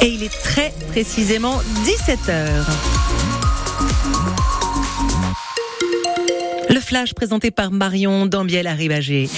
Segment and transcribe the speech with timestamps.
[0.00, 2.64] Et il est très précisément 17h.
[6.70, 9.28] Le flash présenté par Marion Dambiel-Arribagé.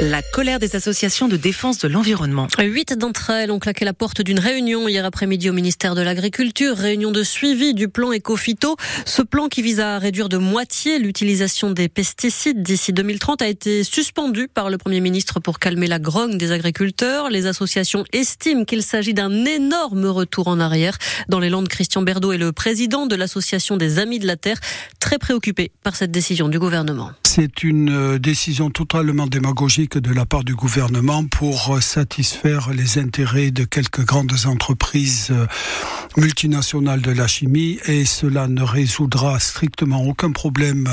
[0.00, 2.48] La colère des associations de défense de l'environnement.
[2.58, 6.76] Huit d'entre elles ont claqué la porte d'une réunion hier après-midi au ministère de l'Agriculture,
[6.76, 8.76] réunion de suivi du plan Ecofito.
[9.06, 13.84] Ce plan qui vise à réduire de moitié l'utilisation des pesticides d'ici 2030 a été
[13.84, 17.30] suspendu par le Premier ministre pour calmer la grogne des agriculteurs.
[17.30, 20.98] Les associations estiment qu'il s'agit d'un énorme retour en arrière.
[21.28, 24.58] Dans les Landes, Christian Berdo est le président de l'association des Amis de la Terre,
[24.98, 27.12] très préoccupé par cette décision du gouvernement.
[27.36, 33.50] C'est une euh, décision totalement démagogique de la part du gouvernement pour satisfaire les intérêts
[33.50, 35.32] de quelques grandes entreprises
[36.16, 40.88] multinationales de la chimie et cela ne résoudra strictement aucun problème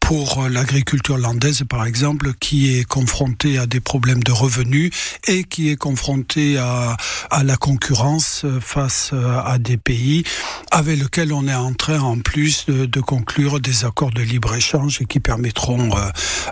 [0.00, 4.90] pour l'agriculture landaise par exemple qui est confrontée à des problèmes de revenus
[5.26, 6.96] et qui est confrontée à,
[7.30, 10.24] à la concurrence face à des pays
[10.70, 15.04] avec lesquels on est en train en plus de, de conclure des accords de libre-échange
[15.08, 16.00] qui permettront euh,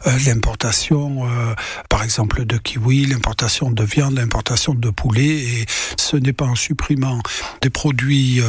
[0.06, 1.54] euh, l'importation euh,
[1.88, 5.26] par exemple de kiwi, l'importation de viande, l'importation de poulet.
[5.26, 5.66] Et
[5.96, 7.20] ce n'est pas en supprimant
[7.60, 8.44] des produits euh,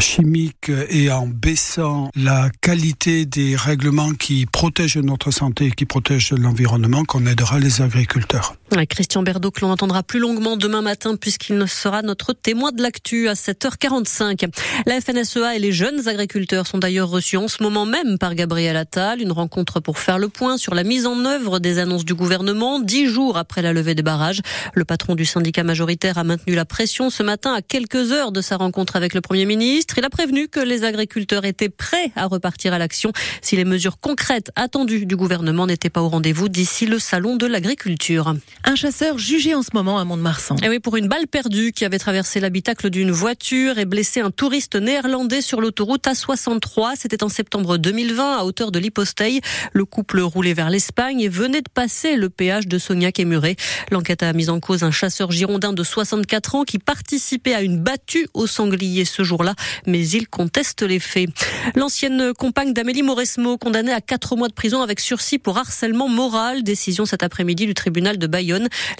[0.00, 6.32] chimiques et en baissant la qualité des règlements qui protègent notre santé et qui protègent
[6.32, 8.57] l'environnement qu'on aidera les agriculteurs.
[8.88, 13.28] Christian Berdo que l'on entendra plus longuement demain matin puisqu'il sera notre témoin de l'actu
[13.28, 14.48] à 7h45.
[14.86, 18.76] La FNSEA et les jeunes agriculteurs sont d'ailleurs reçus en ce moment même par Gabriel
[18.76, 22.14] Attal, une rencontre pour faire le point sur la mise en œuvre des annonces du
[22.14, 24.42] gouvernement dix jours après la levée des barrages.
[24.74, 28.40] Le patron du syndicat majoritaire a maintenu la pression ce matin à quelques heures de
[28.40, 29.98] sa rencontre avec le Premier ministre.
[29.98, 33.98] Il a prévenu que les agriculteurs étaient prêts à repartir à l'action si les mesures
[33.98, 38.34] concrètes attendues du gouvernement n'étaient pas au rendez-vous d'ici le salon de l'agriculture.
[38.64, 40.56] Un chasseur jugé en ce moment à Mont-de-Marsan.
[40.62, 44.30] Et oui, pour une balle perdue qui avait traversé l'habitacle d'une voiture et blessé un
[44.30, 46.94] touriste néerlandais sur l'autoroute A63.
[46.96, 49.40] C'était en septembre 2020 à hauteur de l'Hyposteil.
[49.72, 53.56] Le couple roulait vers l'Espagne et venait de passer le péage de Sognac et Muret.
[53.92, 57.78] L'enquête a mis en cause un chasseur girondin de 64 ans qui participait à une
[57.78, 59.54] battue au sanglier ce jour-là,
[59.86, 61.30] mais il conteste les faits.
[61.76, 66.64] L'ancienne compagne d'Amélie Mauresmo, condamnée à 4 mois de prison avec sursis pour harcèlement moral,
[66.64, 68.47] décision cet après-midi du tribunal de Bayonne.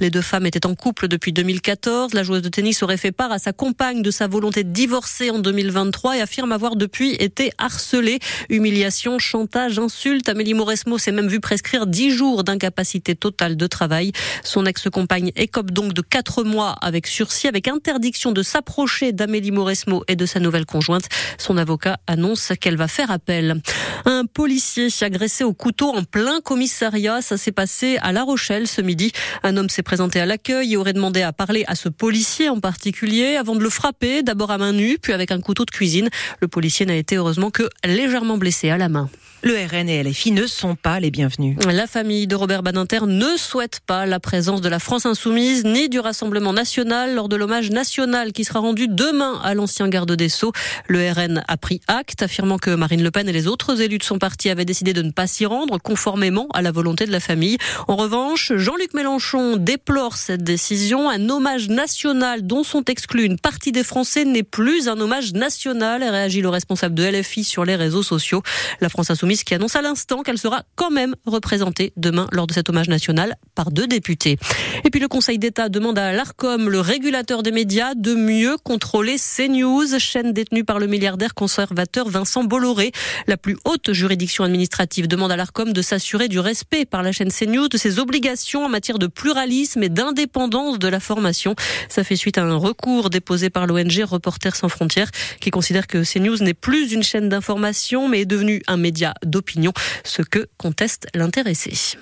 [0.00, 2.14] Les deux femmes étaient en couple depuis 2014.
[2.14, 5.30] La joueuse de tennis aurait fait part à sa compagne de sa volonté de divorcer
[5.30, 8.18] en 2023 et affirme avoir depuis été harcelée.
[8.48, 10.28] Humiliation, chantage, insulte.
[10.28, 14.12] Amélie Mauresmo s'est même vue prescrire 10 jours d'incapacité totale de travail.
[14.44, 20.04] Son ex-compagne écope donc de 4 mois avec sursis, avec interdiction de s'approcher d'Amélie Mauresmo
[20.08, 21.08] et de sa nouvelle conjointe.
[21.38, 23.60] Son avocat annonce qu'elle va faire appel.
[24.04, 27.22] Un policier agressé au couteau en plein commissariat.
[27.22, 29.12] Ça s'est passé à La Rochelle ce midi.
[29.42, 32.60] Un homme s'est présenté à l'accueil et aurait demandé à parler à ce policier en
[32.60, 36.08] particulier avant de le frapper, d'abord à main nue, puis avec un couteau de cuisine.
[36.40, 39.08] Le policier n'a été heureusement que légèrement blessé à la main.
[39.42, 41.56] Le RN et LFI ne sont pas les bienvenus.
[41.70, 45.88] La famille de Robert Badinter ne souhaite pas la présence de la France insoumise ni
[45.88, 50.28] du Rassemblement national lors de l'hommage national qui sera rendu demain à l'ancien garde des
[50.28, 50.50] Sceaux.
[50.88, 54.02] Le RN a pris acte, affirmant que Marine Le Pen et les autres élus de
[54.02, 57.20] son parti avaient décidé de ne pas s'y rendre, conformément à la volonté de la
[57.20, 57.58] famille.
[57.86, 61.08] En revanche, Jean-Luc Mélenchon déplore cette décision.
[61.08, 66.02] Un hommage national dont sont exclus une partie des Français n'est plus un hommage national,
[66.02, 68.42] réagit le responsable de LFI sur les réseaux sociaux.
[68.80, 72.52] La France insoumise qui annonce à l'instant qu'elle sera quand même représentée demain lors de
[72.52, 74.38] cet hommage national par deux députés.
[74.84, 79.16] Et puis le Conseil d'État demande à l'ARCOM, le régulateur des médias, de mieux contrôler
[79.18, 82.92] CNews, chaîne détenue par le milliardaire conservateur Vincent Bolloré.
[83.26, 87.30] La plus haute juridiction administrative demande à l'ARCOM de s'assurer du respect par la chaîne
[87.30, 91.54] CNews de ses obligations en matière de pluralisme et d'indépendance de la formation.
[91.88, 96.02] Ça fait suite à un recours déposé par l'ONG Reporters sans frontières qui considère que
[96.04, 99.72] CNews n'est plus une chaîne d'information mais est devenu un média d'opinion,
[100.04, 101.96] ce que conteste l'intéressé.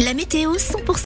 [0.00, 0.96] La météo 100%